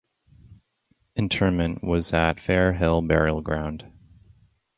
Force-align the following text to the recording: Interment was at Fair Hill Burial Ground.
Interment 1.15 1.83
was 1.83 2.11
at 2.11 2.39
Fair 2.39 2.73
Hill 2.73 3.03
Burial 3.03 3.39
Ground. 3.41 3.85